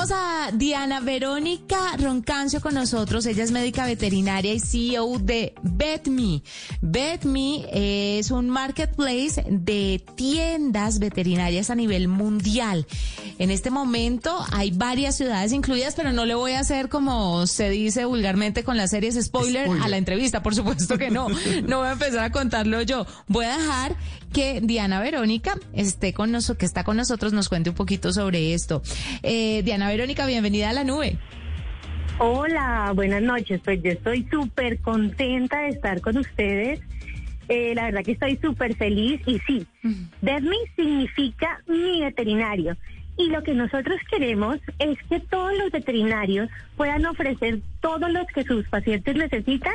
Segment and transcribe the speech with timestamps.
[0.00, 3.26] Tenemos a Diana Verónica Roncancio con nosotros.
[3.26, 6.42] Ella es médica veterinaria y CEO de VetMe.
[6.80, 7.66] VetMe
[8.18, 12.86] es un marketplace de tiendas veterinarias a nivel mundial.
[13.38, 17.68] En este momento hay varias ciudades incluidas, pero no le voy a hacer como se
[17.68, 20.42] dice vulgarmente con las series spoiler, a la entrevista.
[20.42, 21.28] Por supuesto que no.
[21.66, 23.06] No voy a empezar a contarlo yo.
[23.26, 23.96] Voy a dejar
[24.32, 28.54] que Diana Verónica esté con nosotros, que está con nosotros, nos cuente un poquito sobre
[28.54, 28.82] esto.
[29.22, 31.18] Eh, Diana Verónica, bienvenida a la nube.
[32.18, 33.60] Hola, buenas noches.
[33.64, 36.80] Pues yo estoy súper contenta de estar con ustedes.
[37.48, 39.66] Eh, la verdad que estoy súper feliz y sí,
[40.20, 42.76] Desmi significa mi veterinario.
[43.16, 48.44] Y lo que nosotros queremos es que todos los veterinarios puedan ofrecer todo lo que
[48.44, 49.74] sus pacientes necesitan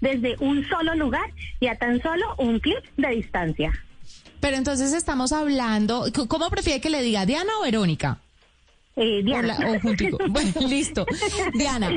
[0.00, 1.30] desde un solo lugar
[1.60, 3.72] y a tan solo un clic de distancia.
[4.40, 8.18] Pero entonces estamos hablando, ¿cómo prefiere que le diga Diana o Verónica?
[8.96, 9.56] Eh, Diana.
[10.28, 11.04] Bueno, listo.
[11.52, 11.90] Diana,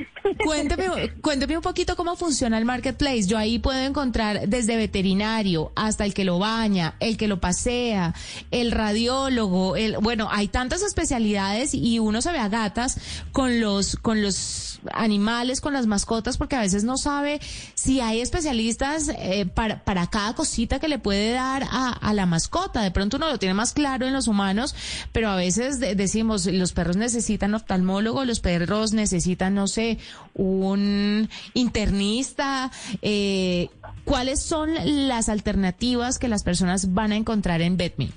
[0.43, 3.27] cuénteme, cuénteme un poquito cómo funciona el marketplace.
[3.27, 8.13] Yo ahí puedo encontrar desde veterinario hasta el que lo baña, el que lo pasea,
[8.51, 12.99] el radiólogo, el, bueno, hay tantas especialidades y uno se ve a gatas
[13.31, 17.39] con los, con los animales, con las mascotas, porque a veces no sabe
[17.75, 22.25] si hay especialistas eh, para, para cada cosita que le puede dar a, a la
[22.25, 22.81] mascota.
[22.81, 24.75] De pronto uno lo tiene más claro en los humanos,
[25.11, 29.97] pero a veces decimos los perros necesitan oftalmólogo, los perros necesitan, no sé,
[30.33, 32.71] un internista.
[33.01, 33.69] Eh,
[34.05, 34.69] ¿Cuáles son
[35.07, 38.11] las alternativas que las personas van a encontrar en Betme?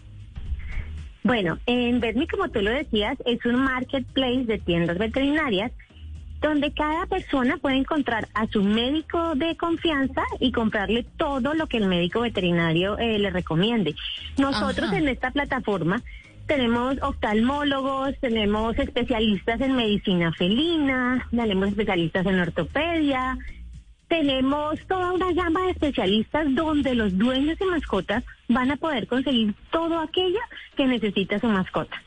[1.22, 5.72] Bueno, en Betme, como tú lo decías, es un marketplace de tiendas veterinarias
[6.40, 11.76] donde cada persona puede encontrar a su médico de confianza y comprarle todo lo que
[11.76, 13.94] el médico veterinario eh, le recomiende.
[14.38, 16.02] Nosotros en esta plataforma
[16.50, 23.38] tenemos oftalmólogos, tenemos especialistas en medicina felina, tenemos especialistas en ortopedia,
[24.08, 29.54] tenemos toda una gama de especialistas donde los dueños de mascotas van a poder conseguir
[29.70, 30.40] todo aquello
[30.76, 32.02] que necesita su mascota.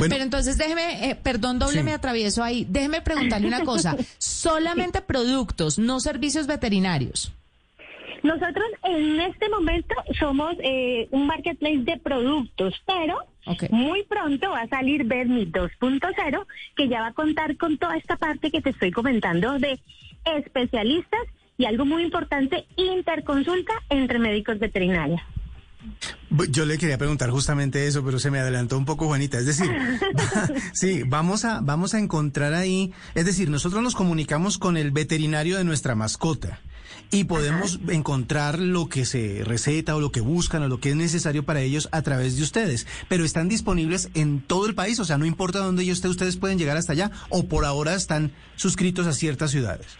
[0.00, 2.66] Pero entonces déjeme, eh, perdón, doble me atravieso ahí.
[2.68, 3.96] Déjeme preguntarle una cosa.
[4.18, 7.32] Solamente productos, no servicios veterinarios.
[8.24, 13.29] Nosotros en este momento somos eh, un marketplace de productos, pero
[13.70, 16.46] muy pronto va a salir Bermi 2.0,
[16.76, 19.80] que ya va a contar con toda esta parte que te estoy comentando de
[20.24, 21.20] especialistas
[21.56, 25.20] y algo muy importante, interconsulta entre médicos veterinarios.
[26.50, 29.38] Yo le quería preguntar justamente eso, pero se me adelantó un poco, Juanita.
[29.38, 29.70] Es decir,
[30.72, 35.56] sí, vamos a, vamos a encontrar ahí, es decir, nosotros nos comunicamos con el veterinario
[35.56, 36.60] de nuestra mascota
[37.10, 40.96] y podemos encontrar lo que se receta o lo que buscan o lo que es
[40.96, 42.86] necesario para ellos a través de ustedes.
[43.08, 46.36] Pero están disponibles en todo el país, o sea, no importa dónde yo esté, ustedes
[46.36, 49.98] pueden llegar hasta allá o por ahora están suscritos a ciertas ciudades.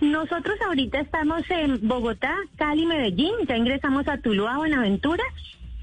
[0.00, 5.24] Nosotros ahorita estamos en Bogotá, Cali, Medellín, ya ingresamos a Tuluá, Buenaventura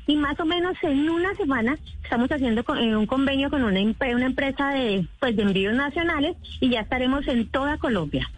[0.07, 4.25] y más o menos en una semana estamos haciendo eh, un convenio con una, una
[4.25, 8.29] empresa de, pues, de envíos nacionales y ya estaremos en toda Colombia.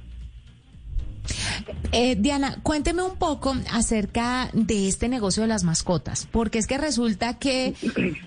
[1.91, 6.77] Eh, Diana, cuénteme un poco acerca de este negocio de las mascotas, porque es que
[6.77, 7.75] resulta que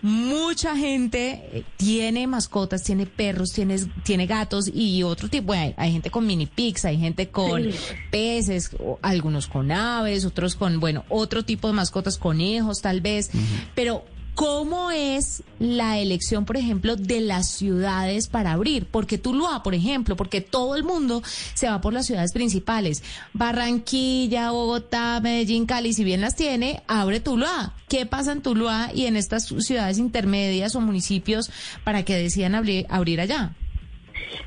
[0.02, 5.52] mucha gente eh, tiene mascotas, tiene perros, tiene, tiene gatos y otro tipo.
[5.52, 7.64] Hay, gente con mini pigs, hay gente con
[8.10, 8.70] peces,
[9.02, 13.30] algunos con aves, otros con, bueno, otro tipo de mascotas, conejos tal vez,
[13.74, 14.04] pero
[14.36, 18.84] ¿Cómo es la elección, por ejemplo, de las ciudades para abrir?
[18.84, 21.22] Porque Tuluá, por ejemplo, porque todo el mundo
[21.54, 23.02] se va por las ciudades principales.
[23.32, 27.72] Barranquilla, Bogotá, Medellín, Cali, si bien las tiene, abre Tuluá.
[27.88, 31.50] ¿Qué pasa en Tuluá y en estas ciudades intermedias o municipios
[31.82, 33.54] para que decidan abrir, abrir allá?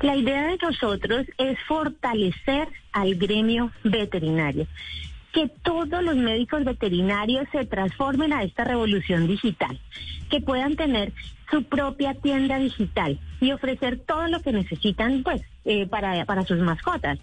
[0.02, 4.68] La idea de nosotros es fortalecer al gremio veterinario
[5.32, 9.78] que todos los médicos veterinarios se transformen a esta revolución digital,
[10.28, 11.12] que puedan tener
[11.50, 16.58] su propia tienda digital y ofrecer todo lo que necesitan pues eh, para, para sus
[16.58, 17.18] mascotas.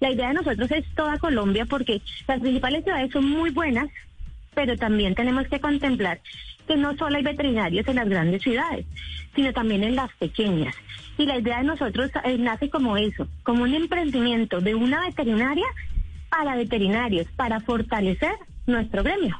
[0.00, 3.88] La idea de nosotros es toda Colombia porque las principales ciudades son muy buenas,
[4.54, 6.20] pero también tenemos que contemplar
[6.66, 8.86] que no solo hay veterinarios en las grandes ciudades,
[9.34, 10.74] sino también en las pequeñas.
[11.18, 15.66] Y la idea de nosotros eh, nace como eso, como un emprendimiento de una veterinaria
[16.30, 18.34] para veterinarios, para fortalecer
[18.66, 19.36] nuestro gremio.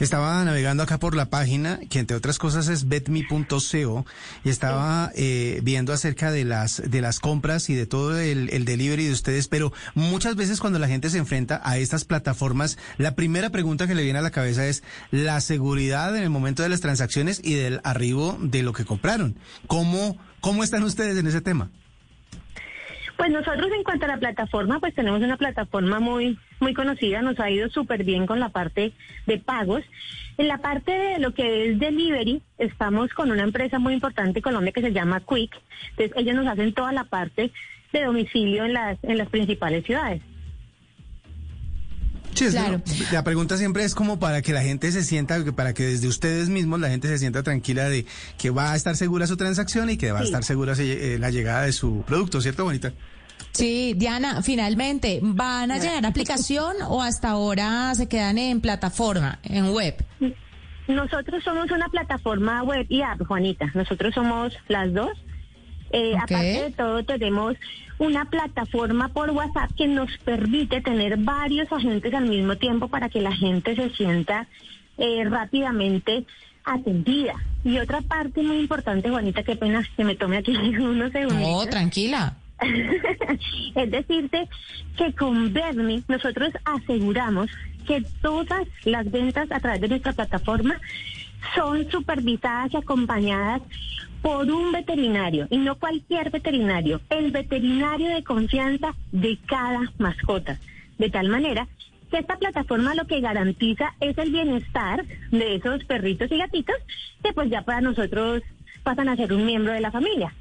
[0.00, 4.04] Estaba navegando acá por la página, que entre otras cosas es betme.co,
[4.44, 8.66] y estaba eh, viendo acerca de las, de las compras y de todo el, el
[8.66, 13.14] delivery de ustedes, pero muchas veces cuando la gente se enfrenta a estas plataformas, la
[13.14, 16.68] primera pregunta que le viene a la cabeza es la seguridad en el momento de
[16.68, 19.38] las transacciones y del arribo de lo que compraron.
[19.66, 21.70] ¿Cómo, cómo están ustedes en ese tema?
[23.16, 27.38] Pues nosotros en cuanto a la plataforma, pues tenemos una plataforma muy muy conocida, nos
[27.40, 28.92] ha ido súper bien con la parte
[29.26, 29.82] de pagos.
[30.38, 34.42] En la parte de lo que es delivery, estamos con una empresa muy importante en
[34.42, 35.58] Colombia que se llama Quick.
[35.90, 37.52] Entonces ellos nos hacen toda la parte
[37.92, 40.22] de domicilio en las en las principales ciudades.
[42.36, 42.82] Sí, claro.
[43.12, 46.48] la pregunta siempre es como para que la gente se sienta, para que desde ustedes
[46.48, 48.06] mismos la gente se sienta tranquila de
[48.38, 51.30] que va a estar segura su transacción y que va a estar segura eh, la
[51.30, 52.92] llegada de su producto, ¿cierto, Bonita?
[53.52, 59.72] Sí, Diana, finalmente, ¿van a llegar aplicación o hasta ahora se quedan en plataforma, en
[59.72, 59.96] web?
[60.88, 63.70] Nosotros somos una plataforma web y app, Juanita.
[63.74, 65.10] Nosotros somos las dos.
[65.90, 67.56] Eh, aparte de todo, tenemos
[67.98, 73.20] una plataforma por WhatsApp que nos permite tener varios agentes al mismo tiempo para que
[73.20, 74.46] la gente se sienta
[74.98, 76.26] eh, rápidamente
[76.64, 77.34] atendida.
[77.64, 81.40] Y otra parte muy importante, Juanita, qué pena que me tome aquí unos segundos.
[81.40, 82.36] No, tranquila.
[83.74, 84.48] es decirte
[84.96, 87.50] que con Vermi nosotros aseguramos
[87.86, 90.80] que todas las ventas a través de nuestra plataforma
[91.54, 93.62] son supervisadas y acompañadas
[94.22, 100.58] por un veterinario y no cualquier veterinario, el veterinario de confianza de cada mascota.
[100.98, 101.68] De tal manera
[102.10, 106.76] que esta plataforma lo que garantiza es el bienestar de esos perritos y gatitos
[107.22, 108.42] que pues ya para nosotros
[108.82, 110.32] pasan a ser un miembro de la familia.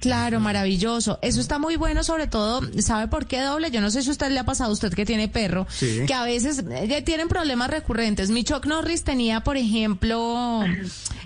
[0.00, 1.18] Claro, maravilloso.
[1.22, 3.70] Eso está muy bueno, sobre todo, ¿sabe por qué doble?
[3.70, 5.66] Yo no sé si a usted le ha pasado, usted que tiene perro,
[6.06, 8.30] que a veces eh, tienen problemas recurrentes.
[8.30, 10.64] Mi Chuck Norris tenía, por ejemplo,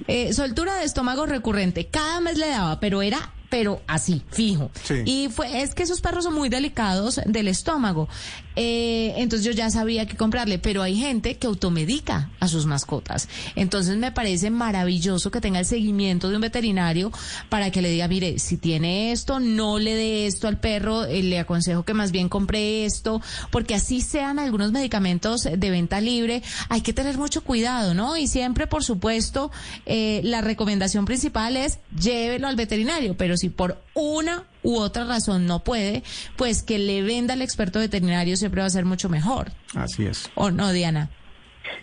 [0.07, 1.89] eh, soltura de estómago recurrente.
[1.89, 4.71] Cada mes le daba, pero era pero así, fijo.
[5.05, 8.09] Y fue, es que esos perros son muy delicados del estómago.
[8.57, 13.29] Eh, entonces yo ya sabía que comprarle, pero hay gente que automedica a sus mascotas.
[13.57, 17.13] Entonces me parece maravilloso que tenga el seguimiento de un veterinario
[17.49, 21.23] para que le diga, mire, si tiene esto, no le dé esto al perro, eh,
[21.23, 23.21] le aconsejo que más bien compre esto,
[23.51, 28.17] porque así sean algunos medicamentos de venta libre, hay que tener mucho cuidado, ¿no?
[28.17, 29.51] Y siempre, por supuesto,
[29.87, 35.47] eh, la recomendación principal es llévelo al veterinario, pero si por una u otra razón
[35.47, 36.03] no puede,
[36.37, 39.53] pues que le venda al experto veterinario siempre va a ser mucho mejor.
[39.75, 40.31] Así es.
[40.35, 41.09] ¿O no, Diana?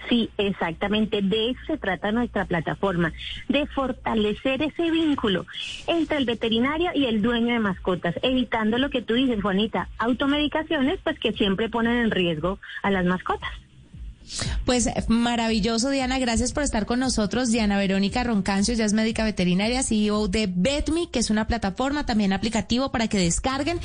[0.09, 1.21] Sí, exactamente.
[1.21, 3.13] De eso se trata nuestra plataforma,
[3.47, 5.45] de fortalecer ese vínculo
[5.87, 10.99] entre el veterinario y el dueño de mascotas, evitando lo que tú dices, Juanita, automedicaciones,
[11.03, 13.51] pues que siempre ponen en riesgo a las mascotas.
[14.67, 16.19] Pues maravilloso, Diana.
[16.19, 17.51] Gracias por estar con nosotros.
[17.51, 22.33] Diana Verónica Roncancio, ya es médica veterinaria, CEO de Betme, que es una plataforma también
[22.33, 23.79] aplicativo para que descarguen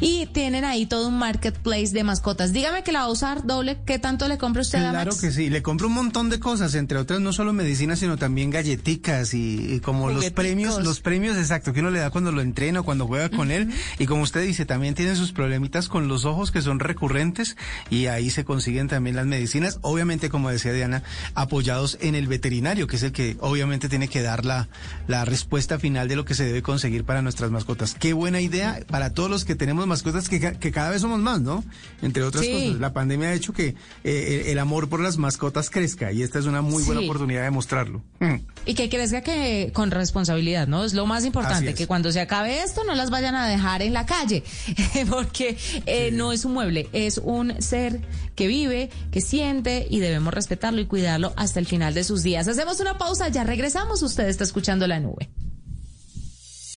[0.00, 2.52] y tienen ahí todo un marketplace de mascotas.
[2.52, 3.78] Dígame que la va a usar doble.
[3.84, 5.50] ¿Qué tanto le compra usted Claro que sí.
[5.50, 9.80] Le compro un montón de cosas, entre otras no solo medicina, sino también galleticas y,
[9.80, 13.28] como los premios, los premios exacto que uno le da cuando lo entrena, cuando juega
[13.28, 13.72] con él.
[13.98, 17.56] Y como usted dice, también tiene sus problemitas con los ojos que son recurrentes
[17.90, 21.02] y ahí se consiguen también las medicinas obviamente, como decía Diana,
[21.34, 24.68] apoyados en el veterinario, que es el que obviamente tiene que dar la,
[25.06, 27.94] la respuesta final de lo que se debe conseguir para nuestras mascotas.
[27.94, 31.40] Qué buena idea para todos los que tenemos mascotas, que, que cada vez somos más,
[31.40, 31.64] ¿no?
[32.02, 36.12] Entre otras cosas, la pandemia ha hecho que eh, el, amor por las mascotas crezca
[36.12, 38.02] y esta es una muy buena oportunidad de mostrarlo.
[38.20, 38.36] Mm.
[38.66, 40.84] Y que crezca que con responsabilidad, ¿no?
[40.84, 43.92] Es lo más importante, que cuando se acabe esto no las vayan a dejar en
[43.92, 44.42] la calle,
[45.10, 48.00] porque eh, no es un mueble, es un ser
[48.38, 52.46] que vive, que siente y debemos respetarlo y cuidarlo hasta el final de sus días.
[52.46, 55.28] Hacemos una pausa, ya regresamos, usted está escuchando la nube.